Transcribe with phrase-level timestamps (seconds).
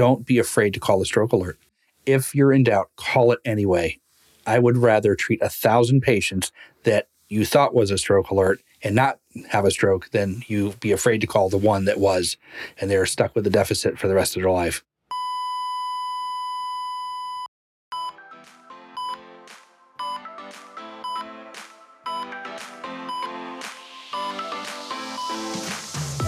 [0.00, 1.58] don't be afraid to call a stroke alert.
[2.06, 3.98] If you're in doubt, call it anyway.
[4.46, 6.52] I would rather treat a thousand patients
[6.84, 9.18] that you thought was a stroke alert and not
[9.50, 12.38] have a stroke than you be afraid to call the one that was
[12.80, 14.82] and they're stuck with a deficit for the rest of their life.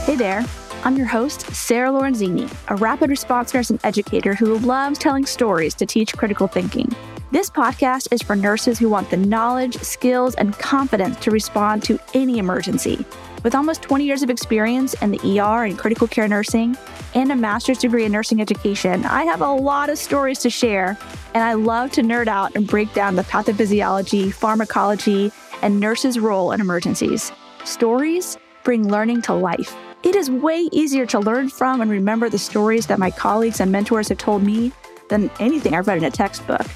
[0.05, 0.45] Hey there.
[0.85, 5.75] I'm your host, Sarah Lorenzini, a rapid response nurse and educator who loves telling stories
[5.75, 6.91] to teach critical thinking.
[7.31, 12.01] This podcast is for nurses who want the knowledge, skills, and confidence to respond to
[12.15, 13.07] any emergency.
[13.45, 16.77] With almost 20 years of experience in the ER and critical care nursing
[17.15, 20.99] and a master's degree in nursing education, I have a lot of stories to share,
[21.33, 25.31] and I love to nerd out and break down the pathophysiology, pharmacology,
[25.63, 27.31] and nurses' role in emergencies.
[27.65, 29.77] Stories bring learning to life.
[30.05, 33.71] It is way easier to learn from and remember the stories that my colleagues and
[33.71, 34.73] mentors have told me
[35.09, 36.67] than anything I've read in a textbook.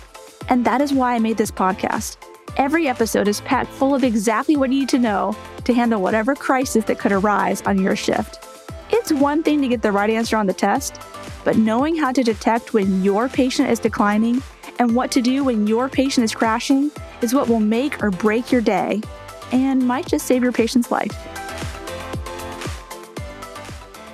[0.49, 2.19] And that is why I made this podcast.
[2.57, 6.37] Every episode is packed full of exactly what you need to know to handle whatever
[6.37, 8.47] crisis that could arise on your shift.
[8.91, 11.01] It's one thing to get the right answer on the test,
[11.45, 14.41] but knowing how to detect when your patient is declining
[14.79, 16.93] and what to do when your patient is crashing
[17.23, 19.03] is what will make or break your day
[19.51, 21.46] and might just save your patient's life.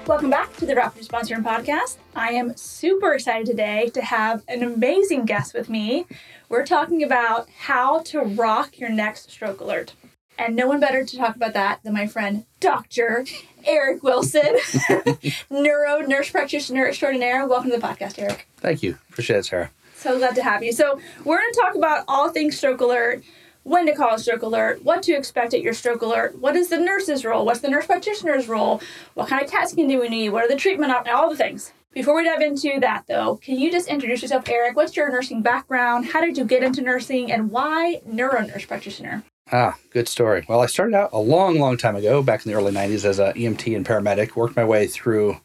[0.07, 1.97] Welcome back to the Rapid Response Room podcast.
[2.17, 6.07] I am super excited today to have an amazing guest with me.
[6.49, 9.95] We're talking about how to rock your next stroke alert.
[10.37, 13.25] And no one better to talk about that than my friend, Dr.
[13.65, 14.57] Eric Wilson,
[15.51, 17.47] neuro nurse practitioner extraordinaire.
[17.47, 18.49] Welcome to the podcast, Eric.
[18.57, 18.99] Thank you.
[19.11, 19.71] Appreciate it, Sarah.
[19.95, 20.73] So glad to have you.
[20.73, 23.23] So, we're going to talk about all things stroke alert,
[23.65, 26.69] when to call a stroke alert, what to expect at your stroke alert, what is
[26.69, 28.81] the nurse's role, what's the nurse practitioner's role,
[29.15, 31.73] what kind of scan do we need, what are the treatment options, all the things.
[31.93, 34.77] Before we dive into that though, can you just introduce yourself, Eric?
[34.77, 36.07] What's your nursing background?
[36.07, 39.23] How did you get into nursing and why neuro nurse practitioner?
[39.51, 40.47] Ah, good story.
[40.49, 43.19] Well, I started out a long, long time ago, back in the early 90s, as
[43.19, 45.39] a EMT and paramedic, worked my way through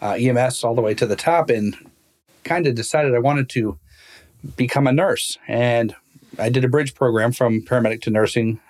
[0.00, 1.76] uh, EMS all the way to the top, and
[2.44, 3.78] kind of decided I wanted to
[4.56, 5.36] become a nurse.
[5.46, 5.94] And
[6.42, 8.60] I did a bridge program from paramedic to nursing,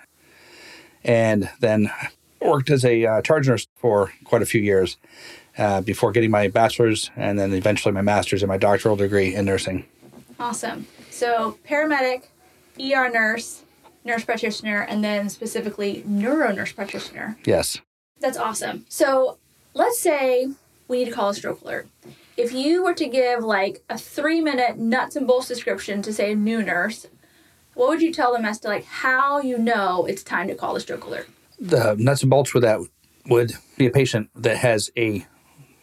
[1.03, 1.91] and then
[2.39, 4.97] worked as a uh, charge nurse for quite a few years
[5.57, 9.45] uh, before getting my bachelor's and then eventually my master's and my doctoral degree in
[9.45, 9.85] nursing.
[10.39, 10.87] Awesome.
[11.09, 12.23] So, paramedic,
[12.79, 13.63] ER nurse,
[14.03, 17.37] nurse practitioner, and then specifically neuro nurse practitioner.
[17.45, 17.79] Yes.
[18.19, 18.85] That's awesome.
[18.89, 19.37] So,
[19.73, 20.47] let's say
[20.87, 21.87] we need to call a stroke alert.
[22.35, 26.31] If you were to give like a three minute nuts and bolts description to say
[26.31, 27.07] a new nurse,
[27.73, 30.75] what would you tell them as to like how you know it's time to call
[30.75, 31.27] a stroke alert?
[31.59, 32.79] The nuts and bolts with that
[33.27, 35.25] would be a patient that has a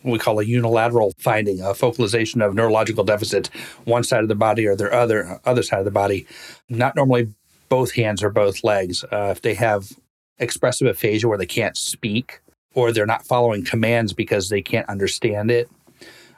[0.03, 3.49] we call a unilateral finding, a focalization of neurological deficit,
[3.85, 6.27] one side of the body or their other other side of the body.
[6.69, 7.35] Not normally
[7.69, 9.05] both hands or both legs.
[9.05, 9.93] Uh, if they have
[10.39, 12.41] expressive aphasia where they can't speak
[12.75, 15.69] or they're not following commands because they can't understand it.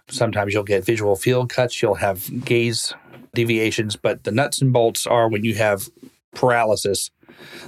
[0.09, 2.95] Sometimes you'll get visual field cuts, you'll have gaze
[3.35, 5.89] deviations, but the nuts and bolts are when you have
[6.35, 7.11] paralysis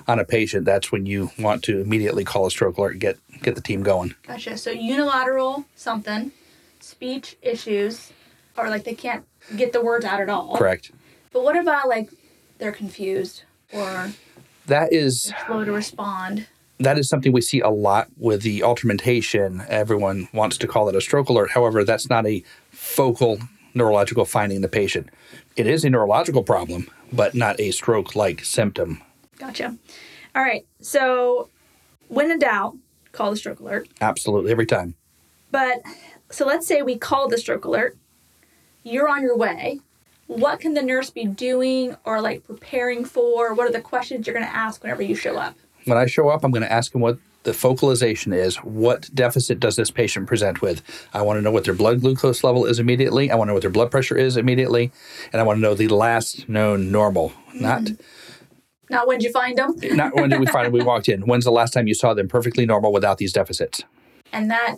[0.06, 3.18] on a patient, that's when you want to immediately call a stroke alert and get
[3.42, 4.14] get the team going.
[4.26, 4.56] Gotcha.
[4.56, 6.32] So unilateral something,
[6.80, 8.12] speech issues,
[8.56, 9.24] or like they can't
[9.56, 10.56] get the words out at all.
[10.56, 10.92] Correct.
[11.32, 12.10] But what about like
[12.58, 14.12] they're confused or
[14.66, 16.46] That is slow to respond?
[16.78, 19.62] That is something we see a lot with the altered mentation.
[19.68, 21.50] Everyone wants to call it a stroke alert.
[21.52, 23.38] However, that's not a focal
[23.74, 25.08] neurological finding in the patient.
[25.56, 29.02] It is a neurological problem, but not a stroke like symptom.
[29.38, 29.76] Gotcha.
[30.34, 30.66] All right.
[30.80, 31.48] So
[32.08, 32.76] when in doubt,
[33.12, 33.88] call the stroke alert.
[34.00, 34.94] Absolutely, every time.
[35.50, 35.82] But
[36.30, 37.96] so let's say we call the stroke alert.
[38.82, 39.80] You're on your way.
[40.26, 43.54] What can the nurse be doing or like preparing for?
[43.54, 45.54] What are the questions you're going to ask whenever you show up?
[45.84, 48.56] When I show up, I'm going to ask them what the focalization is.
[48.56, 50.82] What deficit does this patient present with?
[51.12, 53.30] I want to know what their blood glucose level is immediately.
[53.30, 54.92] I want to know what their blood pressure is immediately.
[55.32, 58.02] And I want to know the last known normal, not mm-hmm.
[58.90, 59.74] Not when did you find them?
[59.96, 61.22] not when did we find them we walked in.
[61.22, 63.82] When's the last time you saw them perfectly normal without these deficits?
[64.32, 64.76] And that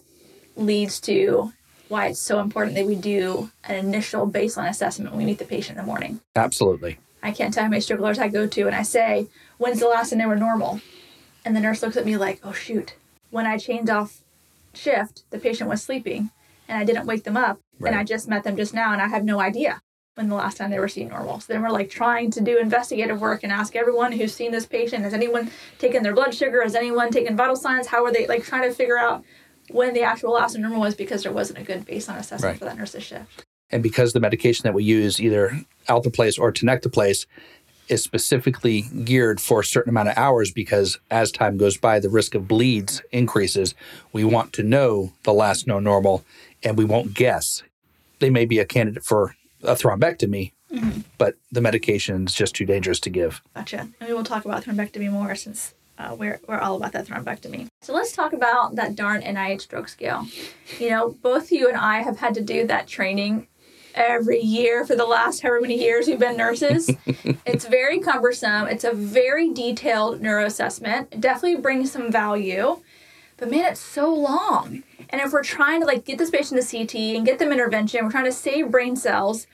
[0.55, 1.53] leads to
[1.89, 5.45] why it's so important that we do an initial baseline assessment when we meet the
[5.45, 6.21] patient in the morning.
[6.35, 6.99] Absolutely.
[7.23, 9.27] I can't tell how many stroke alerts I go to and I say,
[9.59, 10.81] when's the last time they were normal?
[11.47, 12.95] And the nurse looks at me like, oh shoot.
[13.31, 14.21] When I changed off
[14.75, 16.31] shift, the patient was sleeping
[16.69, 17.61] and I didn't wake them up.
[17.79, 17.91] Right.
[17.93, 19.81] And I just met them just now and I have no idea
[20.17, 21.39] when the last time they were seen normal.
[21.39, 24.67] So then we're like trying to do investigative work and ask everyone who's seen this
[24.67, 26.63] patient, has anyone taken their blood sugar?
[26.63, 27.87] Has anyone taken vital signs?
[27.87, 29.23] How are they like trying to figure out
[29.71, 32.59] when the actual last normal was because there wasn't a good baseline assessment Right.
[32.59, 33.45] for that nurse's shift.
[33.71, 37.27] And because the medication that we use, either alteplase or tenecteplase,
[37.89, 42.09] is specifically geared for a certain amount of hours because as time goes by, the
[42.09, 43.75] risk of bleeds increases.
[44.13, 46.25] We want to know the last known normal
[46.63, 47.63] and we won't guess.
[48.19, 50.53] They may be a candidate for a thrombectomy,
[51.19, 53.43] but the medication is just too dangerous to give.
[53.55, 53.89] Gotcha.
[54.01, 57.69] And we'll talk about thrombectomy more since uh, we're, we're all about that thrombectomy.
[57.81, 60.27] So let's talk about that darn NIH stroke scale.
[60.79, 63.47] You know, both you and I have had to do that training
[63.97, 66.91] every year for the last however many years we've been nurses.
[67.47, 68.69] it's very cumbersome.
[68.69, 71.09] It's a very detailed neuroassessment.
[71.13, 72.81] It definitely brings some value.
[73.39, 74.83] But man, it's so long.
[75.11, 78.05] And if we're trying to like get this patient to CT and get them intervention,
[78.05, 79.47] we're trying to save brain cells.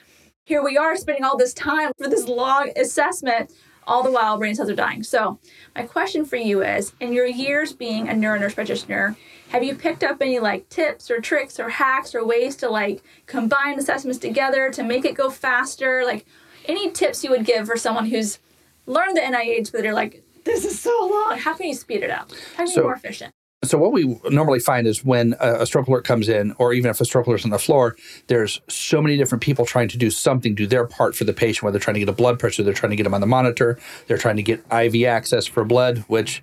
[0.44, 3.52] Here we are spending all this time for this long assessment,
[3.86, 5.02] all the while brain cells are dying.
[5.02, 5.38] So,
[5.74, 9.16] my question for you is in your years being a neuro nurse practitioner,
[9.52, 13.02] have you picked up any like tips or tricks or hacks or ways to like
[13.26, 16.04] combine assessments together to make it go faster?
[16.04, 16.24] Like,
[16.66, 18.38] any tips you would give for someone who's
[18.86, 21.38] learned the NIH, but they're like, this is so long.
[21.38, 22.30] How can you speed it up?
[22.56, 23.32] How can you So- be more efficient?
[23.64, 26.90] So what we normally find is when a, a stroke alert comes in, or even
[26.90, 27.94] if a stroke alert's on the floor,
[28.26, 31.62] there's so many different people trying to do something, do their part for the patient.
[31.62, 33.26] Whether they're trying to get a blood pressure, they're trying to get them on the
[33.28, 33.78] monitor,
[34.08, 36.42] they're trying to get IV access for blood, which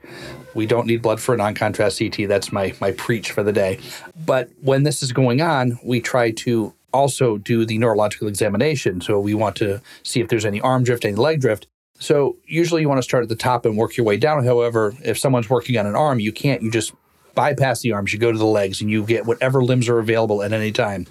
[0.53, 2.29] we don't need blood for a non-contrast CT.
[2.29, 3.79] That's my my preach for the day.
[4.25, 9.01] But when this is going on, we try to also do the neurological examination.
[9.01, 11.67] So we want to see if there's any arm drift, any leg drift.
[11.99, 14.45] So usually you want to start at the top and work your way down.
[14.45, 16.61] However, if someone's working on an arm, you can't.
[16.61, 16.93] You just
[17.35, 18.13] bypass the arms.
[18.13, 21.07] You go to the legs and you get whatever limbs are available at any time.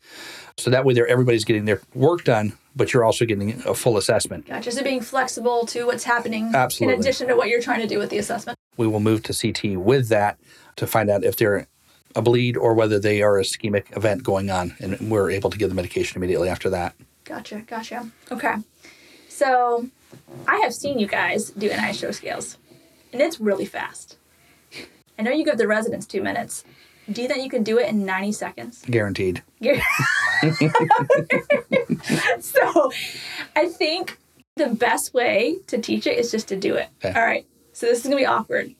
[0.56, 3.96] So that way, there everybody's getting their work done, but you're also getting a full
[3.96, 4.46] assessment.
[4.46, 4.72] Gotcha.
[4.72, 6.94] So being flexible to what's happening Absolutely.
[6.94, 8.58] in addition to what you're trying to do with the assessment.
[8.76, 10.38] We will move to CT with that
[10.76, 11.66] to find out if they're
[12.16, 15.58] a bleed or whether they are a ischemic event going on, and we're able to
[15.58, 16.94] give the medication immediately after that.
[17.24, 18.10] Gotcha, gotcha.
[18.32, 18.56] Okay.
[19.28, 19.88] So
[20.46, 22.58] I have seen you guys do NIH stroke scales,
[23.12, 24.16] and it's really fast.
[25.18, 26.64] I know you give the residents two minutes.
[27.10, 28.84] Do you think you can do it in 90 seconds?
[28.88, 29.42] Guaranteed.
[32.40, 32.92] So
[33.56, 34.18] I think
[34.56, 36.88] the best way to teach it is just to do it.
[37.04, 37.18] Okay.
[37.18, 37.46] All right.
[37.72, 38.74] So this is going to be awkward.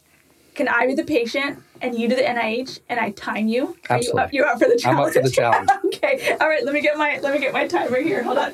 [0.55, 3.77] Can I be the patient and you do the NIH and I time you?
[3.91, 4.37] Are you up, Absolutely.
[4.37, 4.99] you're up for the challenge.
[5.01, 5.69] I'm up for the challenge.
[5.87, 6.37] okay.
[6.41, 6.65] All right.
[6.65, 8.23] Let me get my let me get my timer here.
[8.23, 8.53] Hold on.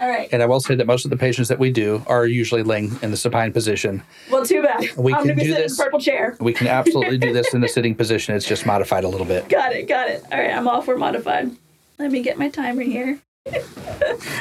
[0.00, 0.28] All right.
[0.32, 2.98] And I will say that most of the patients that we do are usually laying
[3.02, 4.02] in the supine position.
[4.30, 4.96] Well, too bad.
[4.96, 5.76] We I'm can do sitting this.
[5.76, 6.36] purple chair.
[6.40, 8.34] We can absolutely do this in the sitting position.
[8.34, 9.48] It's just modified a little bit.
[9.50, 9.86] Got it.
[9.88, 10.24] Got it.
[10.32, 10.50] All right.
[10.52, 11.50] I'm all for modified.
[11.98, 13.20] Let me get my timer here.
[13.52, 13.52] all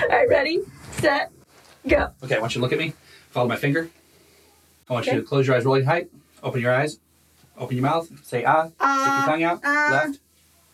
[0.10, 0.30] right.
[0.30, 0.60] Ready,
[0.92, 1.32] set,
[1.88, 2.10] go.
[2.24, 2.94] Okay, I want you to look at me.
[3.32, 3.90] Follow my finger.
[4.90, 5.18] I want Okay.
[5.18, 6.10] you to close your eyes really tight.
[6.42, 7.00] Open your eyes.
[7.58, 8.10] Open your mouth.
[8.26, 8.68] Say ah.
[8.68, 9.64] Stick your tongue out.
[9.64, 10.20] Left.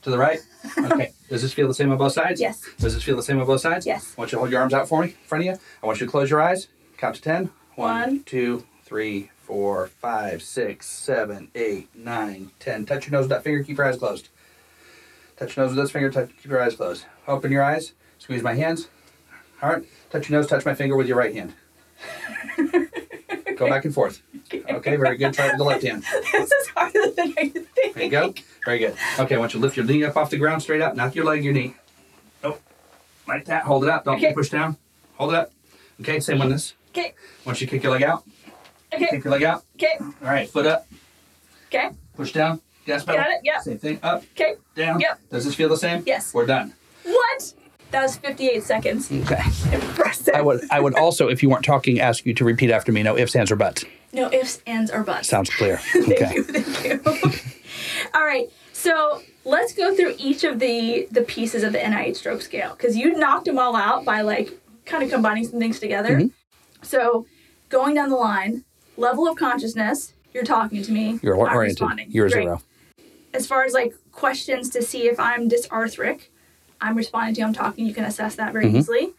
[0.06, 0.40] To the right.
[0.78, 1.14] Okay.
[1.30, 2.40] Does this feel the same on both sides?
[2.40, 2.62] Yes.
[2.78, 3.88] Does this feel the same on both sides?
[3.88, 4.14] Yes.
[4.16, 5.60] I want you to hold your arms out for me, in front of you.
[5.82, 6.68] I want you to close your eyes.
[6.98, 7.50] Count to ten.
[7.74, 8.02] One.
[8.02, 12.86] One, two, three, four, five, six, seven, eight, nine, ten.
[12.86, 13.64] Touch your nose with that finger.
[13.64, 14.30] Keep your eyes closed.
[15.38, 16.12] Touch your nose with this finger.
[16.12, 17.06] Touch, keep your eyes closed.
[17.28, 17.94] Open your eyes.
[18.20, 18.90] Squeeze my hands.
[19.64, 19.84] All right.
[20.12, 20.48] Touch your nose.
[20.48, 21.56] Touch my finger with your right hand.
[23.56, 24.22] Go back and forth.
[24.54, 25.34] Okay, very good.
[25.34, 26.04] Try it with the left hand.
[26.32, 27.94] this is harder than I think.
[27.96, 28.34] There you go.
[28.66, 28.96] Very good.
[29.20, 31.16] Okay, I want you to lift your knee up off the ground straight up, not
[31.16, 31.76] your leg, your knee.
[32.44, 32.62] Nope.
[33.28, 33.64] Like that.
[33.64, 34.06] Hold it up.
[34.06, 34.34] Don't Okay.
[34.34, 34.78] push down.
[35.16, 35.52] Hold it up.
[36.02, 36.74] Okay, same on this.
[36.90, 37.14] Okay.
[37.46, 38.24] Want you to kick your leg out.
[38.94, 39.08] Okay.
[39.12, 39.64] Kick your leg out.
[39.76, 39.94] Okay.
[40.00, 40.88] All right, foot up.
[41.68, 41.90] Okay.
[42.16, 42.60] Push down.
[42.86, 43.22] Gas pedal.
[43.22, 43.62] Got it, yep.
[43.62, 44.00] Same thing.
[44.04, 44.56] Up, Okay.
[44.76, 45.00] down.
[45.00, 45.20] Yep.
[45.32, 46.04] Does this feel the same?
[46.06, 46.34] Yes.
[46.34, 46.74] We're done.
[47.04, 47.54] What?
[47.92, 49.12] That was 58 seconds.
[49.12, 49.42] Okay.
[49.72, 50.34] Impressive.
[50.36, 53.04] I would I would also, if you weren't talking, ask you to repeat after me.
[53.04, 53.86] No ifs, ands, or buts.
[54.12, 55.28] No ifs, ands, or buts.
[55.30, 55.78] Sounds clear.
[55.94, 56.34] Thank Okay.
[56.36, 56.44] you.
[56.44, 57.45] Thank you.
[58.16, 58.50] All right.
[58.74, 62.96] So let's go through each of the the pieces of the NIH stroke scale because
[62.96, 64.52] you knocked them all out by like
[64.86, 66.18] kind of combining some things together.
[66.18, 66.28] Mm-hmm.
[66.82, 67.26] So
[67.70, 68.64] going down the line,
[68.98, 70.14] level of consciousness.
[70.34, 71.18] You're talking to me.
[71.24, 71.80] You're oriented.
[71.80, 72.12] responding.
[72.12, 72.44] You're Great.
[72.44, 72.62] zero.
[73.34, 76.24] As far as like questions to see if I'm dysarthric,
[76.82, 77.42] I'm responding to.
[77.42, 77.48] you.
[77.48, 77.86] I'm talking.
[77.86, 78.70] You can assess that Mm-hmm.
[78.70, 79.14] very easily.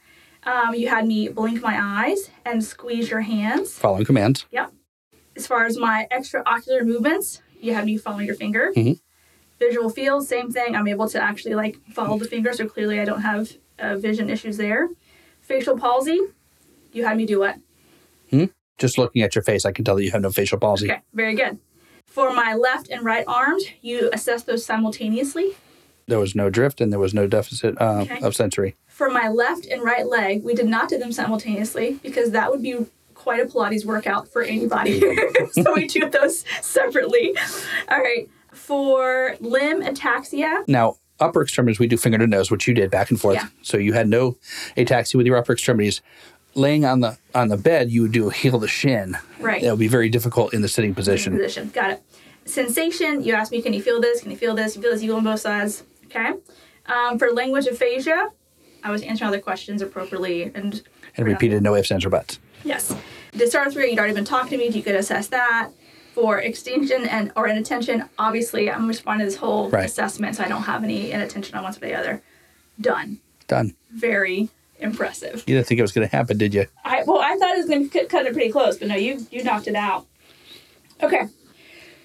[0.45, 3.73] Um, you had me blink my eyes and squeeze your hands.
[3.79, 4.45] Following commands.
[4.53, 4.73] Yep.
[5.37, 8.73] As far as my extraocular movements, you have me follow your finger.
[8.77, 9.01] Mhm.
[9.59, 10.77] Visual field, same thing.
[10.77, 14.29] I'm able to actually like follow the finger, so clearly I don't have uh, vision
[14.31, 14.89] issues there.
[15.41, 16.21] Facial palsy,
[16.93, 17.57] you had me do what?
[18.31, 18.45] Hmm?
[18.79, 20.91] Just looking at your face, I can tell that you have no facial palsy.
[20.91, 21.59] Okay, very good.
[22.07, 25.53] For my left and right arms, you assess those simultaneously.
[26.09, 28.21] There was no drift and there was no deficit uh, Okay.
[28.21, 28.77] of sensory.
[28.87, 32.63] For my left and right leg, we did not do them simultaneously because that would
[32.63, 32.87] be
[33.27, 35.01] quite a Pilates workout for anybody.
[35.51, 37.35] so we do those separately.
[37.89, 38.31] All right.
[38.53, 43.11] For limb ataxia, Now, upper extremities, we do finger to nose, which you did back
[43.11, 43.35] and forth.
[43.35, 43.49] Yeah.
[43.63, 44.37] So you had no
[44.77, 46.03] ataxia with your upper extremities.
[46.55, 49.19] Laying on the on the bed, you would do a heel to shin.
[49.41, 49.61] Right.
[49.61, 51.37] That would be very difficult in the sitting position.
[51.37, 51.71] position.
[51.71, 52.03] Got it.
[52.45, 54.23] Sensation, you asked me, can you feel this?
[54.23, 54.77] Can you feel this?
[54.77, 55.03] You feel this?
[55.03, 55.83] You on both sides.
[56.05, 56.33] Okay.
[56.87, 58.31] Um, for language aphasia,
[58.85, 60.81] I was answering other questions appropriately and
[61.17, 62.39] And repeated no ifs, ands, or buts.
[62.65, 62.95] Yes.
[63.37, 64.71] Dysarthria, you'd already been talking to me.
[64.71, 65.71] Do you could assess that.
[66.15, 69.85] For extinction and or inattention, obviously I'm responding to this whole Right.
[69.85, 72.23] assessment, so I don't have any inattention on one side or the other.
[72.81, 73.19] Done.
[73.49, 73.75] Done.
[73.91, 74.49] Very
[74.81, 75.45] impressive.
[75.47, 76.67] You didn't think it was going to happen, did you?
[76.87, 79.27] I well, I thought it was going to cut it pretty close, but no, you
[79.31, 80.07] you knocked it out.
[81.03, 81.25] Okay,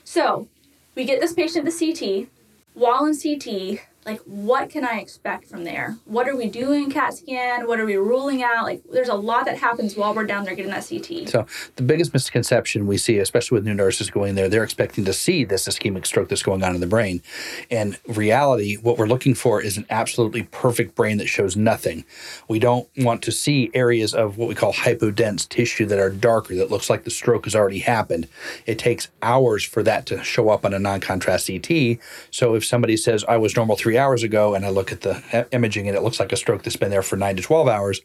[0.04, 0.50] so
[0.96, 2.28] we get this patient to CT.
[2.74, 5.98] While in CT, like what can I expect from there?
[6.06, 7.68] What are we doing CAT scan?
[7.68, 8.64] What are we ruling out?
[8.64, 11.30] Like, there's a lot that happens while we're down there getting that CT.
[11.30, 15.14] So the biggest misconception we see, especially with new nurses going there, they're expecting to
[15.14, 17.22] see this ischemic stroke that's going on in the brain.
[17.70, 22.04] And reality, what we're looking for is an absolutely perfect brain that shows nothing.
[22.48, 26.56] We don't want to see areas of what we call hypodense tissue that are darker,
[26.56, 28.28] that looks like the stroke has already happened.
[28.66, 32.00] It takes hours for that to show up on a non-contrast CT.
[32.32, 35.22] So if somebody says, I was normal three hours ago, and I look at the
[35.34, 37.68] e- imaging and it looks like a stroke that's been there for nine to 12
[37.68, 38.02] hours,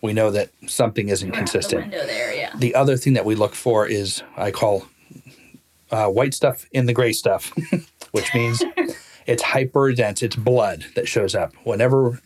[0.00, 1.90] we know that something isn't consistent.
[1.90, 2.52] The there, yeah.
[2.56, 4.86] The other thing that we look for is I call
[5.90, 7.52] uh, white stuff in the gray stuff,
[8.12, 8.62] which means
[9.26, 10.22] it's hyper dense.
[10.22, 11.52] It's blood that shows up.
[11.64, 12.20] Whenever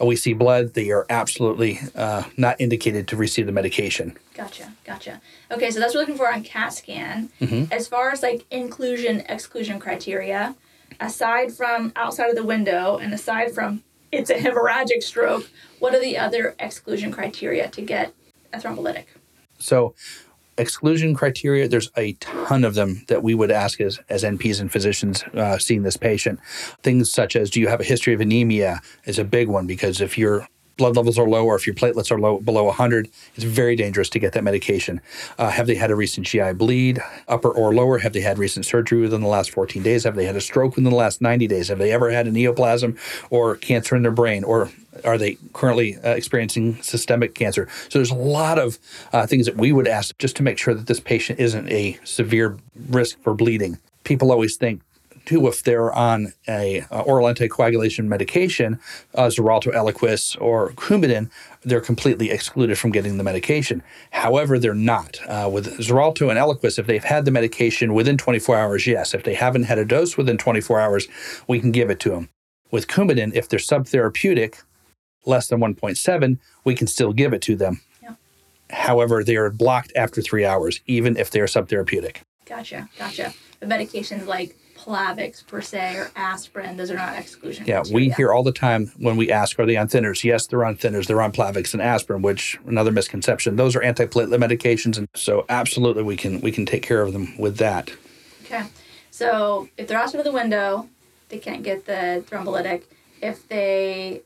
[0.00, 4.16] we see blood, they are absolutely uh, not indicated to receive the medication.
[4.34, 5.20] Gotcha, gotcha.
[5.50, 7.30] Okay, so that's what we're looking for on CAT scan.
[7.70, 10.56] As far as like inclusion exclusion criteria,
[11.00, 13.82] aside from outside of the window and aside from
[14.12, 15.48] it's a hemorrhagic stroke,
[15.78, 18.12] what are the other exclusion criteria to get
[18.52, 19.06] a thrombolytic?
[19.58, 19.94] So,
[20.56, 24.70] exclusion criteria, there's a ton of them that we would ask as, as NPs and
[24.70, 26.38] physicians uh, seeing this patient.
[26.82, 30.00] Things such as do you have a history of anemia is a big one because
[30.00, 33.44] if your blood levels are low or if your platelets are low below 100, it's
[33.44, 35.00] very dangerous to get that medication.
[35.38, 37.98] Uh, have they had a recent GI bleed, upper or lower?
[37.98, 40.04] Have they had recent surgery within the last 14 days?
[40.04, 41.68] Have they had a stroke within the last 90 days?
[41.68, 42.98] Have they ever had a neoplasm
[43.30, 44.44] or cancer in their brain?
[44.44, 44.70] Or
[45.04, 47.68] are they currently uh, experiencing systemic cancer?
[47.88, 48.78] So there's a lot of
[49.12, 51.98] uh, things that we would ask just to make sure that this patient isn't a
[52.04, 53.78] severe risk for bleeding.
[54.04, 54.82] People always think
[55.24, 58.78] too if they're on a uh, oral anticoagulation medication,
[59.14, 61.30] uh, Xarelto, Eliquis, or Coumadin,
[61.62, 63.82] they're completely excluded from getting the medication.
[64.10, 65.18] However, they're not.
[65.26, 69.14] Uh, with Xarelto and Eliquis, if they've had the medication within 24 hours, yes.
[69.14, 71.08] If they haven't had a dose within 24 hours,
[71.48, 72.28] we can give it to them.
[72.70, 74.62] With Coumadin, if they're subtherapeutic,
[75.26, 77.80] less than 1.7, we can still give it to them.
[78.02, 78.14] Yeah.
[78.70, 82.18] However, they are blocked after three hours, even if they are subtherapeutic.
[82.46, 83.32] Gotcha, gotcha.
[83.60, 88.32] The medications like Plavix per se or aspirin, those are not exclusion Yeah, we hear
[88.32, 90.22] all the time when we ask, are they on thinners?
[90.22, 91.06] Yes, they're on thinners.
[91.06, 93.56] They're on Plavix and aspirin, which another misconception.
[93.56, 97.36] Those are antiplatelet medications, and so absolutely we can we can take care of them
[97.38, 97.90] with that.
[98.44, 98.64] Okay.
[99.10, 100.88] So if they're outside of the window,
[101.30, 102.82] they can't get the thrombolytic.
[103.22, 104.20] If they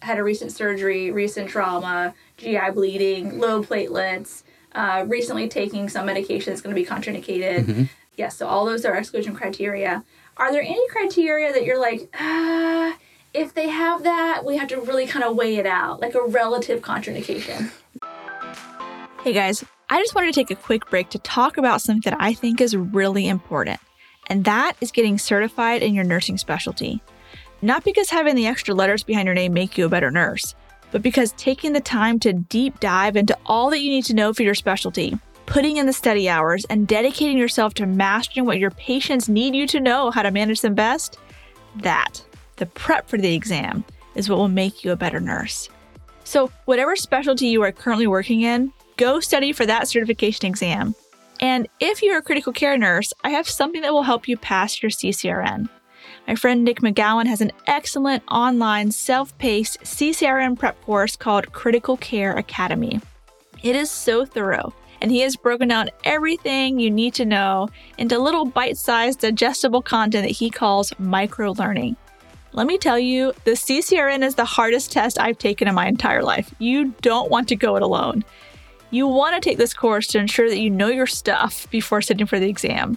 [0.00, 4.44] had a recent surgery, recent trauma, GI bleeding, low platelets,
[4.74, 7.88] uh, recently taking some medication that's going to be contraindicated.
[8.16, 10.04] Yes, so all those are exclusion criteria.
[10.36, 12.96] Are there any criteria that you're like, ah,
[13.32, 16.22] if they have that, we have to really kind of weigh it out, like a
[16.22, 17.70] relative contraindication?
[19.22, 22.20] Hey guys, I just wanted to take a quick break to talk about something that
[22.20, 23.80] I think is really important,
[24.28, 27.02] and that is getting certified in your nursing specialty.
[27.62, 30.54] Not because having the extra letters behind your name make you a better nurse,
[30.92, 34.32] but because taking the time to deep dive into all that you need to know
[34.32, 38.70] for your specialty, putting in the study hours, and dedicating yourself to mastering what your
[38.72, 41.18] patients need you to know how to manage them best,
[41.76, 42.24] that,
[42.56, 43.84] the prep for the exam,
[44.14, 45.68] is what will make you a better nurse.
[46.24, 50.94] So, whatever specialty you are currently working in, go study for that certification exam.
[51.40, 54.82] And if you're a critical care nurse, I have something that will help you pass
[54.82, 55.68] your CCRN.
[56.26, 61.96] My friend Nick McGowan has an excellent online self paced CCRN prep course called Critical
[61.98, 63.00] Care Academy.
[63.62, 64.72] It is so thorough,
[65.04, 67.68] and he has broken down everything you need to know
[67.98, 71.94] into little bite sized, digestible content that he calls micro learning.
[72.54, 76.22] Let me tell you, the CCRN is the hardest test I've taken in my entire
[76.22, 76.54] life.
[76.58, 78.24] You don't want to go it alone.
[78.92, 82.24] You want to take this course to ensure that you know your stuff before sitting
[82.24, 82.96] for the exam.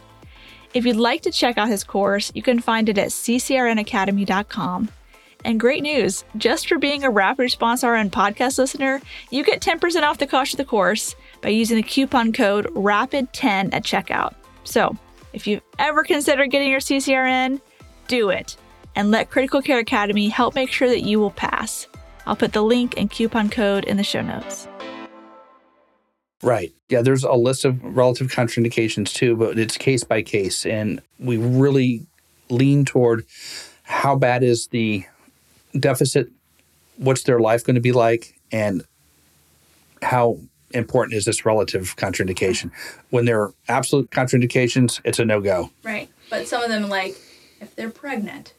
[0.74, 4.90] If you'd like to check out his course, you can find it at ccrnacademy.com.
[5.48, 9.02] And great news, just for being a Rapid Response RN podcast listener,
[9.32, 13.74] you get 10% off the cost of the course by using the coupon code RAPID10
[13.74, 14.36] at checkout.
[14.66, 14.98] So,
[15.32, 17.62] If you've ever considered getting your CCRN,
[18.10, 18.58] do it
[18.96, 21.88] and let Critical Care Academy help make sure that you will pass.
[22.26, 24.68] I'll put the link and coupon code in the show notes.
[26.44, 26.74] Right.
[26.90, 30.66] Yeah, there's a list of relative contraindications too, but it's case by case.
[30.66, 32.06] And we really
[32.50, 33.26] lean toward
[33.84, 35.06] how bad is the
[35.80, 36.30] deficit,
[36.98, 38.84] what's their life going to be like, and
[40.02, 40.40] how
[40.72, 42.72] important is this relative contraindication.
[43.10, 45.72] When there are absolute contraindications, it's a no go.
[45.84, 46.10] Right.
[46.30, 47.16] But some of them, like
[47.62, 48.54] if they're pregnant,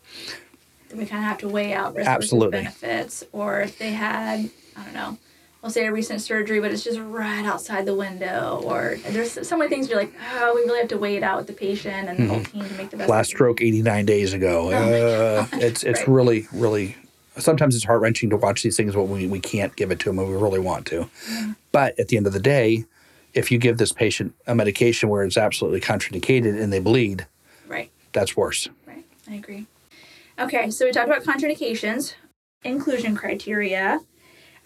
[0.88, 2.62] then we kind of have to weigh out risk Absolutely.
[2.62, 3.24] versus benefits.
[3.32, 5.18] Or if they had, I don't know,
[5.62, 8.62] we'll say a recent surgery, but it's just right outside the window.
[8.64, 11.36] Or there's so many things you're like, oh, we really have to weigh it out
[11.36, 13.10] with the patient and the whole team to make the best.
[13.10, 14.70] Last stroke 89 days ago.
[14.70, 16.08] Uh, it's it's Right.
[16.08, 16.96] really, really,
[17.38, 20.06] sometimes it's heart wrenching to watch these things but we, we can't give it to
[20.06, 21.08] them and we really want to.
[21.72, 22.84] But at the end of the day,
[23.34, 27.26] if you give this patient a medication where it's absolutely contraindicated and they bleed,
[27.66, 27.90] Right.
[28.12, 28.68] that's worse.
[28.86, 29.04] Right.
[29.30, 29.66] I agree.
[30.38, 32.14] Okay, so we talked about contraindications,
[32.64, 34.00] inclusion criteria.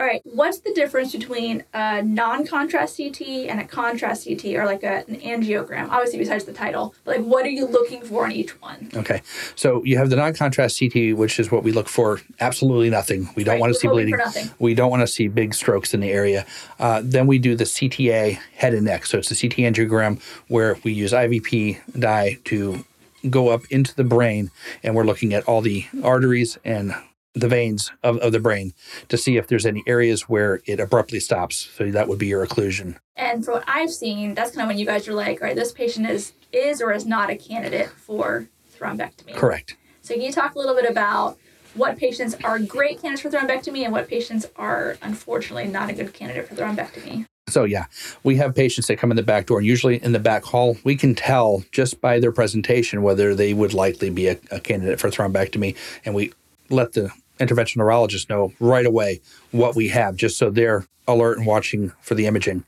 [0.02, 4.82] All right, what's the difference between a non-contrast CT and a contrast CT, or like
[4.82, 5.88] a, an angiogram?
[5.90, 8.90] Obviously, besides the title, like, what are you looking for in each one?
[8.96, 9.22] Okay.
[9.54, 13.28] So you have the non contrast CT, which is what we look for absolutely nothing.
[13.36, 14.16] We don't Right, want we're to see bleeding.
[14.16, 14.50] nothing.
[14.58, 16.46] We don't want to see big strokes in the area.
[16.80, 19.06] Uh, then we do the CTA head and neck.
[19.06, 22.84] So it's the CT angiogram where we use IVP dye to
[23.30, 24.50] go up into the brain
[24.82, 26.92] and we're looking at all the arteries and
[27.34, 28.74] the veins of, of the brain
[29.08, 31.70] to see if there's any areas where it abruptly stops.
[31.76, 32.96] So that would be your occlusion.
[33.16, 35.56] And from what I've seen, that's kind of when you guys are like, all right,
[35.56, 38.46] this patient is is or is not a candidate for
[38.78, 39.34] thrombectomy.
[39.34, 39.76] Correct.
[40.02, 41.38] So can you talk a little bit about
[41.74, 46.12] what patients are great candidates for thrombectomy and what patients are unfortunately not a good
[46.12, 47.24] candidate for thrombectomy?
[47.48, 47.86] So yeah,
[48.22, 50.76] we have patients that come in the back door, and usually in the back hall,
[50.84, 55.00] we can tell just by their presentation whether they would likely be a, a candidate
[55.00, 56.32] for thrombectomy, and we
[56.70, 57.10] let the
[57.46, 59.20] interventional neurologists know right away
[59.50, 62.64] what we have, just so they're alert and watching for the imaging.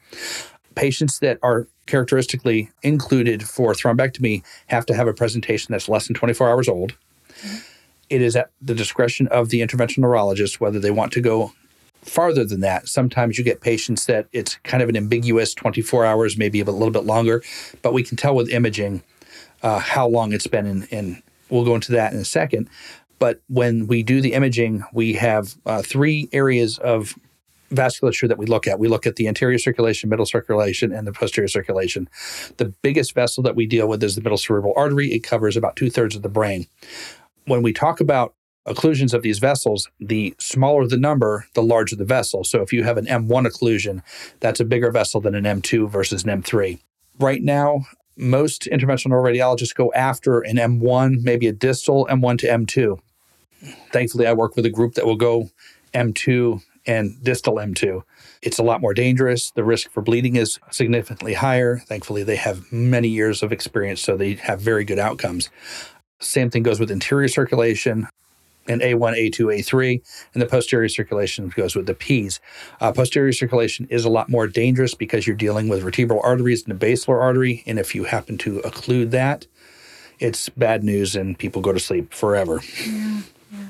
[0.75, 6.15] Patients that are characteristically included for thrombectomy have to have a presentation that's less than
[6.15, 6.95] 24 hours old.
[8.11, 11.53] It is at the discretion of the interventional neurologist whether they want to go
[12.03, 12.89] farther than that.
[12.89, 16.91] Sometimes you get patients that it's kind of an ambiguous 24 hours, maybe a little
[16.91, 17.43] bit longer,
[17.83, 19.03] but we can tell with imaging
[19.63, 22.69] uh, how long it's been, and, and we'll go into that in a second.
[23.19, 27.19] But when we do the imaging, we have uh, three areas of
[27.71, 28.79] vasculature that we look at.
[28.79, 32.09] We look at the anterior circulation, middle circulation, and the posterior circulation.
[32.57, 35.13] The biggest vessel that we deal with is the middle cerebral artery.
[35.13, 36.67] It covers about two thirds of the brain.
[37.47, 38.35] When we talk about
[38.67, 42.45] occlusions of these vessels, the smaller the number, the larger the vessel.
[42.45, 44.03] So if you have an M1 occlusion,
[44.41, 46.81] that's a bigger vessel than an M2 versus an M3.
[47.19, 52.99] Right now, most interventional neuroradiologists go after an M1, maybe a distal M1 to M2.
[53.93, 55.51] Thankfully, I work with a group that will go
[55.95, 58.03] M2 and distal M2.
[58.43, 59.51] It's a lot more dangerous.
[59.53, 61.79] The risk for bleeding is significantly higher.
[61.79, 65.49] Thankfully, they have many years of experience, so they have very good outcomes.
[66.21, 68.09] Same thing goes with anterior circulation
[68.67, 70.01] and A1, A2, A3,
[70.33, 72.41] and the posterior circulation goes with the Ps.
[72.81, 76.71] Uh, posterior circulation is a lot more dangerous because you're dealing with vertebral arteries and
[76.71, 79.47] the basilar artery, and if you happen to occlude that,
[80.21, 82.61] it's bad news and people go to sleep forever.
[82.87, 83.21] Yeah,
[83.53, 83.67] yeah.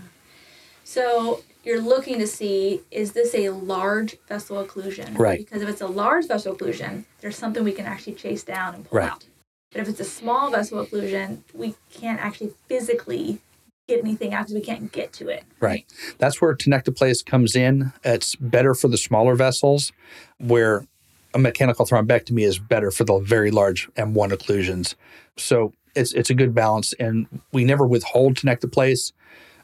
[0.84, 5.18] So you're looking to see is this a large vessel occlusion?
[5.18, 5.38] Right.
[5.38, 8.88] Because if it's a large vessel occlusion, there's something we can actually chase down and
[8.88, 9.10] pull Right.
[9.10, 9.24] out.
[9.72, 13.40] But if it's a small vessel occlusion, we can't actually physically
[13.88, 15.44] get anything out because we can't get to it.
[15.60, 15.84] Right.
[16.18, 17.92] That's where tenecteplase comes in.
[18.02, 19.92] It's better for the smaller vessels,
[20.38, 20.86] where
[21.34, 24.94] a mechanical thrombectomy is better for the very large M1 occlusions.
[25.36, 29.12] So it's it's a good balance, and we never withhold tenecteplase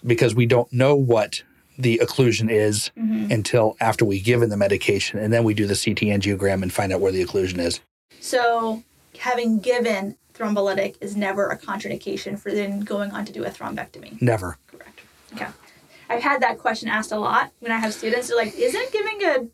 [0.04, 1.42] because we don't know what
[1.78, 3.30] the occlusion is mm-hmm.
[3.32, 6.72] until after we give in the medication, and then we do the CT angiogram and
[6.72, 7.80] find out where the occlusion is.
[8.20, 8.82] So
[9.18, 14.20] having given thrombolytic is never a contraindication for then going on to do a thrombectomy.
[14.22, 14.58] Never.
[14.66, 15.00] Correct.
[15.34, 15.46] Okay.
[16.08, 18.28] I've had that question asked a lot when I have students.
[18.28, 19.46] They're like, isn't giving a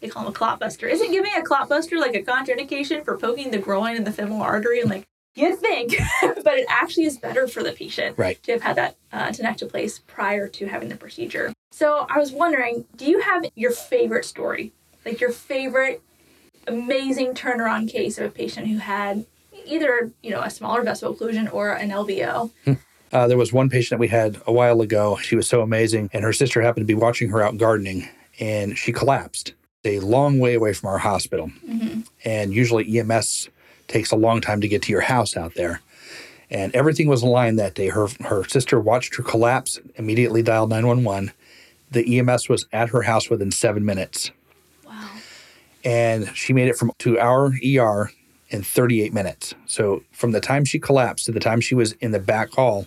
[0.00, 0.86] they call them a clot buster.
[0.86, 4.42] Isn't giving a clot buster like a contraindication for poking the groin and the femoral
[4.42, 4.82] artery?
[4.82, 8.42] And like, you'd think, but it actually is better for the patient Right.
[8.42, 11.54] to have had that uh, tenecteplase prior to having the procedure.
[11.72, 14.74] So I was wondering, do you have your favorite story?
[15.06, 16.02] Like your favorite
[16.66, 19.24] amazing turnaround case of a patient who had
[19.66, 22.50] either, you know, a smaller vessel occlusion or an LVO?
[23.12, 25.16] Uh, there was one patient that we had a while ago.
[25.22, 28.08] She was so amazing, and her sister happened to be watching her out gardening,
[28.40, 31.50] and she collapsed a long way away from our hospital.
[32.24, 33.48] And usually EMS
[33.86, 35.80] takes a long time to get to your house out there.
[36.50, 37.88] And everything was aligned that day.
[37.88, 41.32] Her her sister watched her collapse, immediately dialed 911.
[41.90, 44.30] The EMS was at her house within seven minutes.
[44.84, 45.08] Wow.
[45.84, 48.10] And she made it from to our ER
[48.54, 49.54] in 38 minutes.
[49.66, 52.86] So from the time she collapsed to the time she was in the back hall,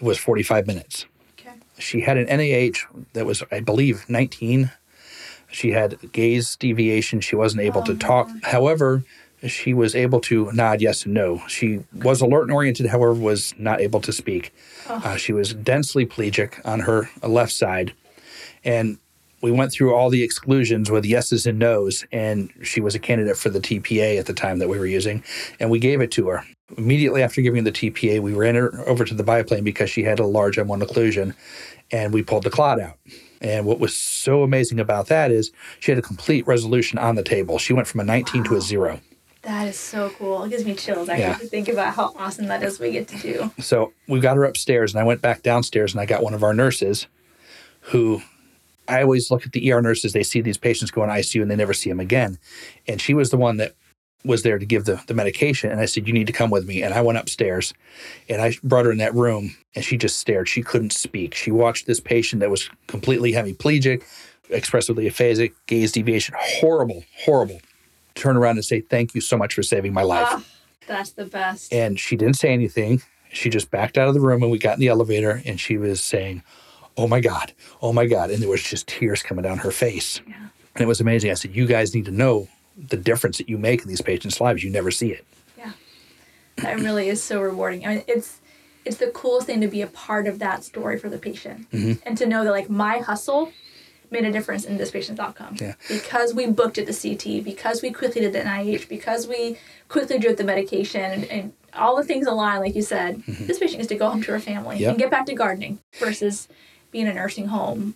[0.00, 1.06] it was 45 minutes.
[1.38, 1.56] Okay.
[1.78, 2.78] She had an NIH
[3.12, 4.72] that was, I believe, 19.
[5.50, 7.20] She had gaze deviation.
[7.20, 8.28] She wasn't able to talk.
[8.42, 9.04] However,
[9.46, 11.40] she was able to nod yes and no.
[11.46, 14.52] She was alert and oriented, however, was not able to speak.
[14.88, 17.92] Uh, she was densely plegic on her left side.
[18.64, 18.98] And
[19.42, 23.36] we went through all the exclusions with yeses and nos, and she was a candidate
[23.36, 25.22] for the TPA at the time that we were using,
[25.60, 26.44] and we gave it to her.
[26.76, 30.18] Immediately after giving the TPA, we ran her over to the biplane because she had
[30.18, 31.34] a large M1 occlusion,
[31.92, 32.98] and we pulled the clot out.
[33.40, 37.22] And what was so amazing about that is she had a complete resolution on the
[37.22, 37.58] table.
[37.58, 39.00] She went from a 19 to a zero.
[39.42, 40.42] That is so cool.
[40.42, 41.34] It gives me chills I Yeah.
[41.34, 43.52] to think about how awesome that is we get to do.
[43.60, 46.42] So we got her upstairs, and I went back downstairs and I got one of
[46.42, 47.06] our nurses
[47.80, 48.22] who
[48.88, 51.50] I always look at the ER nurses, they see these patients go in ICU and
[51.50, 52.38] they never see them again.
[52.86, 53.74] And she was the one that
[54.24, 55.70] was there to give the, the medication.
[55.70, 56.82] And I said, You need to come with me.
[56.82, 57.72] And I went upstairs
[58.28, 60.48] and I brought her in that room and she just stared.
[60.48, 61.34] She couldn't speak.
[61.34, 64.02] She watched this patient that was completely hemiplegic,
[64.50, 67.60] expressively aphasic, gaze deviation, horrible, horrible.
[68.14, 70.28] Turn around and say, Thank you so much for saving my life.
[70.28, 70.44] Ah,
[70.86, 71.72] that's the best.
[71.72, 73.02] And she didn't say anything.
[73.32, 75.76] She just backed out of the room and we got in the elevator and she
[75.76, 76.42] was saying,
[76.96, 78.30] Oh my God, oh my God.
[78.30, 80.20] And there was just tears coming down her face.
[80.26, 80.34] Yeah.
[80.74, 81.30] And it was amazing.
[81.30, 84.40] I said, You guys need to know the difference that you make in these patients'
[84.40, 84.62] lives.
[84.62, 85.24] You never see it.
[85.58, 85.72] Yeah.
[86.56, 87.86] That really is so rewarding.
[87.86, 88.40] I mean, it's
[88.84, 91.98] it's the coolest thing to be a part of that story for the patient Mhm.
[92.04, 93.52] and to know that like my hustle
[94.12, 95.56] made a difference in this patient's outcome.
[95.60, 95.74] Yeah.
[95.88, 100.18] Because we booked it to CT, because we quickly did the NIH, because we quickly
[100.20, 103.88] drip the medication and, and all the things align, like you said, this patient gets
[103.88, 104.90] to go home to her family Yep.
[104.90, 106.46] and get back to gardening versus
[106.96, 107.94] being in a nursing home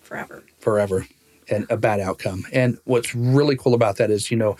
[0.00, 0.42] forever.
[0.58, 1.06] forever
[1.48, 2.44] and a bad outcome.
[2.52, 4.56] And what's really cool about that is, you know,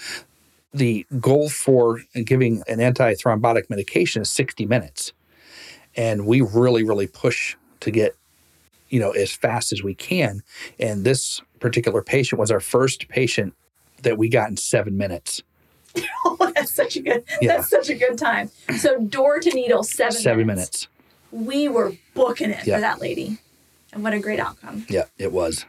[0.72, 5.12] the goal for giving an antithrombotic medication is 60 minutes.
[5.96, 8.14] And we really, really push to get,
[8.88, 10.42] you know, as fast as we can.
[10.78, 13.52] And this particular patient was our first patient
[14.02, 15.42] that we got in seven minutes.
[16.24, 17.56] Oh, that's such a good Yeah.
[17.56, 18.50] that's such a good time.
[18.78, 20.86] So door to needle seven, Seven minutes.
[21.32, 21.48] minutes.
[21.50, 22.76] we were booking it Yeah.
[22.76, 23.38] for that lady.
[23.92, 24.86] And what a great outcome.
[24.88, 25.66] Yeah, it was.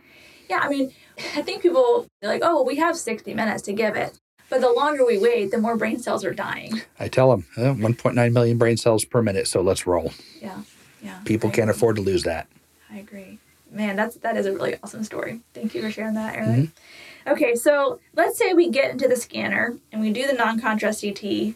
[0.49, 0.93] Yeah, I mean,
[1.35, 4.19] I think people are like, oh, we have 60 minutes to give it.
[4.49, 6.81] But the longer we wait, the more brain cells are dying.
[6.99, 9.47] I tell them uh, 1.9 million brain cells per minute.
[9.47, 10.13] So let's roll.
[10.41, 10.61] Yeah.
[11.01, 11.19] Yeah.
[11.25, 11.77] People I can't agree.
[11.77, 12.47] afford to lose that.
[12.91, 13.39] I agree.
[13.71, 15.41] Man, that's that is a really awesome story.
[15.55, 16.47] Thank you for sharing that, Eric.
[16.49, 17.31] Mm-hmm.
[17.31, 21.55] Okay, so let's say we get into the scanner and we do the non-contrast CT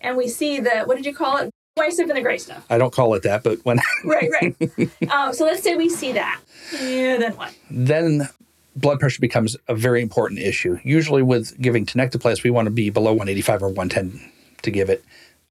[0.00, 1.49] and we see the what did you call it?
[1.76, 2.66] White stuff and the gray stuff.
[2.68, 4.56] I don't call it that, but when Right, right.
[5.10, 6.40] um, so let's say we see that.
[6.72, 7.54] Yeah, then what?
[7.70, 8.28] then
[8.76, 10.78] blood pressure becomes a very important issue.
[10.82, 14.20] Usually, with giving tenecteplase, we want to be below 185 or 110
[14.62, 15.04] to give it.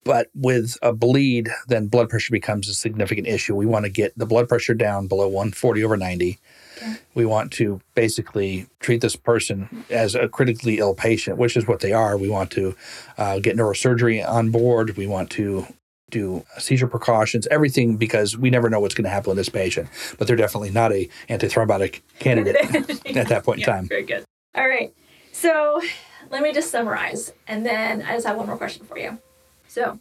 [0.03, 3.55] But with a bleed, then blood pressure becomes a significant issue.
[3.55, 6.39] We want to get the blood pressure down below 140 over 90.
[6.77, 6.95] Okay.
[7.13, 11.81] We want to basically treat this person as a critically ill patient, which is what
[11.81, 12.17] they are.
[12.17, 12.75] We want to
[13.17, 14.95] uh, get neurosurgery on board.
[14.95, 15.67] We want to
[16.09, 19.89] do seizure precautions, everything because we never know what's going to happen with this patient.
[20.17, 22.55] But they're definitely not a antithrombotic candidate
[23.15, 23.87] at that point in time.
[23.87, 24.23] Very good.
[24.55, 24.93] All right.
[25.31, 25.81] So
[26.29, 29.19] let me just summarize, and then I just have one more question for you.
[29.67, 29.99] So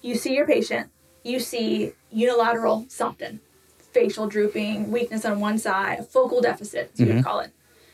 [0.00, 0.90] you see your patient,
[1.24, 3.40] you see unilateral something,
[3.92, 7.24] facial drooping, weakness on one side, a focal deficit, so we Mhm.
[7.24, 7.50] call it.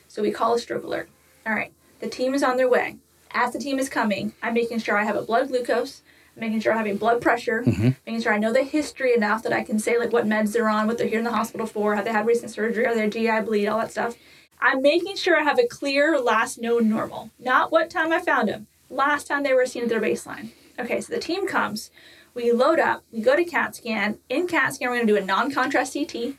[0.08, 1.08] So we call a stroke alert.
[1.46, 1.72] All right.
[2.00, 2.96] The team is on their way.
[3.32, 6.02] As the team is coming, I'm making sure I have a blood glucose,
[6.36, 7.96] making sure I'm having blood pressure, Mhm.
[8.06, 10.68] making sure I know the history enough that I can say like what meds they're
[10.68, 13.08] on, what they're here in the hospital for, have they had recent surgery, are they
[13.08, 14.16] GI bleed, all that stuff.
[14.60, 18.48] I'm making sure I have a clear last known normal, not what time I found
[18.48, 20.50] them, last time they were seen at their baseline.
[20.78, 21.90] Okay, so the team comes,
[22.34, 24.18] we load up, we go to CAT scan.
[24.28, 26.36] In CAT scan, we're going to do a non contrast CT.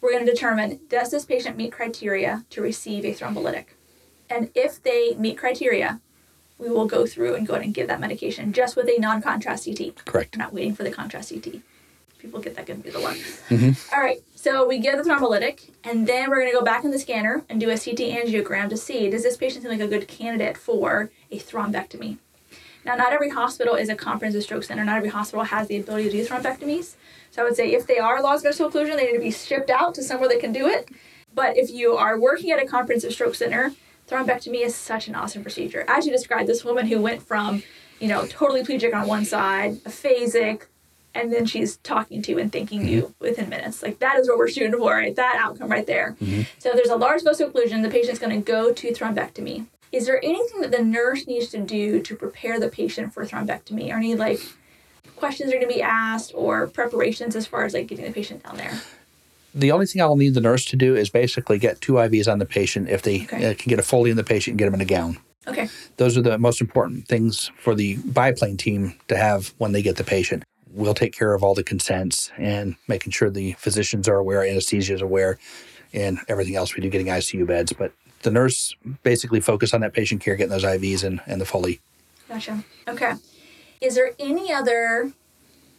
[0.00, 3.66] We're going to determine does this patient meet criteria to receive a thrombolytic?
[4.28, 6.00] And if they meet criteria,
[6.60, 9.22] we will go through and go ahead and give that medication just with a non
[9.22, 10.04] contrast CT.
[10.04, 10.36] Correct.
[10.36, 11.60] We're not waiting for the contrast CT.
[12.18, 13.16] People get that going to be the luck.
[13.48, 13.74] Mhm.
[13.94, 16.90] All right, so we give the thrombolytic, and then we're going to go back in
[16.90, 19.88] the scanner and do a CT angiogram to see does this patient seem like a
[19.88, 22.18] good candidate for a thrombectomy.
[22.84, 24.84] Now, not every hospital is a comprehensive stroke center.
[24.84, 26.94] Not every hospital has the ability to do thrombectomies.
[27.30, 29.70] So I would say if they are laws of occlusion, they need to be shipped
[29.70, 30.88] out to somewhere that can do it.
[31.34, 33.72] But if you are working at a comprehensive stroke center,
[34.10, 35.84] thrombectomy is such an awesome procedure.
[35.88, 37.62] As you described, this woman who went from
[38.00, 40.62] you know, totally plegic on one side, aphasic,
[41.14, 43.24] and then she's talking to and thanking you mm-hmm.
[43.24, 43.82] within minutes.
[43.82, 45.14] Like that is what we're shooting for, right?
[45.14, 46.16] That outcome right there.
[46.20, 46.42] Mm-hmm.
[46.58, 49.66] So if there's a large vessel occlusion, the patient's going to go to thrombectomy.
[49.92, 53.92] Is there anything that the nurse needs to do to prepare the patient for thrombectomy?
[53.92, 54.40] Or any like
[55.16, 58.44] questions are going to be asked or preparations as far as like getting the patient
[58.44, 58.80] down there?
[59.54, 62.38] The only thing I'll need the nurse to do is basically get two IVs on
[62.38, 62.88] the patient.
[62.88, 63.50] If they Okay.
[63.50, 65.18] uh, can get a Foley in the patient, and get them in a gown.
[65.48, 65.68] Okay.
[65.96, 69.96] Those are the most important things for the biplane team to have when they get
[69.96, 70.44] the patient.
[70.72, 74.94] We'll take care of all the consents and making sure the physicians are aware, anesthesia
[74.94, 75.38] is aware,
[75.92, 77.72] and everything else we do getting ICU beds.
[77.72, 81.46] But the nurse basically focus on that patient care, getting those IVs and, and the
[81.46, 81.80] Foley.
[82.28, 82.62] Gotcha.
[82.86, 83.14] Okay.
[83.80, 85.10] Is there any other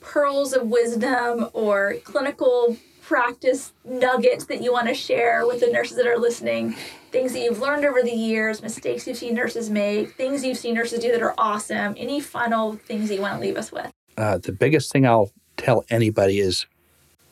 [0.02, 5.98] pearls of wisdom or clinical practice nuggets that you want to share with the nurses
[5.98, 6.76] that are listening?
[7.12, 10.76] Things that you've learned over the years, mistakes you've seen nurses make, things you've seen
[10.76, 11.96] nurses do that are awesome.
[11.98, 13.92] Any final things that you want to leave us with?
[14.18, 16.66] Uh, the biggest thing I'll tell anybody is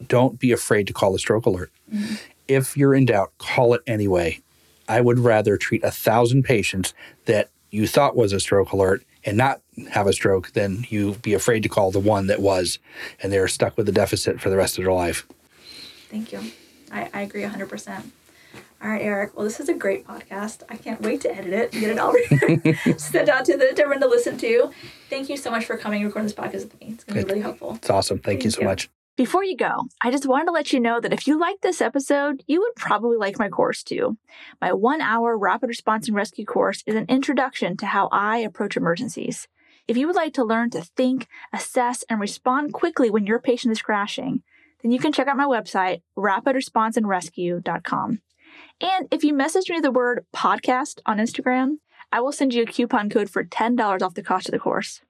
[0.08, 1.72] don't be afraid to call a stroke alert.
[2.48, 4.42] If you're in doubt, call it anyway.
[4.88, 6.94] I would rather treat a thousand patients
[7.26, 11.34] that you thought was a stroke alert and not have a stroke than you be
[11.34, 12.80] afraid to call the one that was
[13.22, 15.28] and they're stuck with a deficit for the rest of their life.
[16.10, 16.42] Thank you.
[16.92, 18.04] I, I agree 100%.
[18.82, 19.36] All right, Eric.
[19.36, 20.64] Well, this is a great podcast.
[20.70, 22.16] I can't wait to edit it and get it all
[22.98, 24.72] sent out to the to everyone to listen to.
[25.10, 26.88] Thank you so much for coming and recording this podcast with me.
[26.92, 27.76] It's going to be really helpful.
[27.76, 28.20] It's awesome.
[28.20, 28.68] Thank, you so you.
[28.68, 28.90] much.
[29.18, 31.82] Before you go, I just wanted to let you know that if you liked this
[31.82, 34.18] episode, you would probably like my course too.
[34.62, 38.78] My one hour rapid response and rescue course is an introduction to how I approach
[38.78, 39.50] emergencies.
[39.90, 43.74] If you would like to learn to think, assess, and respond quickly when your patient
[43.74, 44.42] is crashing,
[44.82, 48.22] then you can check out my website, rapidresponseandrescue.com.
[48.82, 51.78] And if you message me the word podcast on Instagram,
[52.12, 55.02] I will send you a coupon code for $10 off the cost of the course.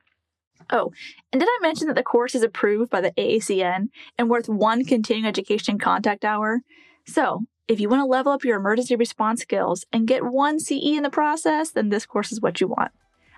[0.72, 0.92] Oh,
[1.32, 4.86] and did I mention that the course is approved by the AACN and worth one
[4.86, 6.62] continuing education contact hour?
[7.06, 10.84] So, if you want to level up your emergency response skills and get one CE
[10.84, 12.92] in the process, then this course is what you want.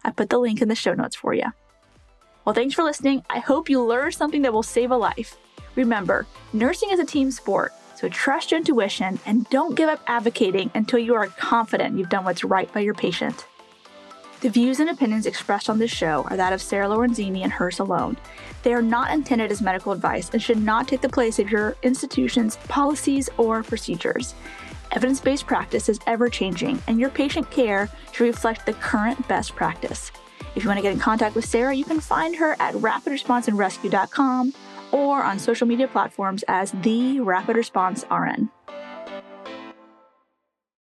[0.04, 1.52] I put the link in the show notes for you.
[2.44, 3.24] Well, thanks for listening.
[3.30, 5.38] I hope you learned something that will save a life.
[5.76, 10.72] Remember, nursing is a team sport, so trust your intuition and don't give up advocating
[10.74, 13.46] until you are confident you've done what's right by your patient.
[14.42, 17.78] The views and opinions expressed on this show are that of Sarah Lorenzini and hers
[17.78, 18.18] alone.
[18.64, 21.78] They are not intended as medical advice and should not take the place of your
[21.84, 24.34] institution's policies or procedures.
[24.94, 29.56] Evidence based practice is ever changing, and your patient care should reflect the current best
[29.56, 30.12] practice.
[30.56, 34.54] If you want to get in contact with Sarah, you can find her at rapidresponseandrescue.com
[34.92, 38.50] or on social media platforms as the Rapid Response RN.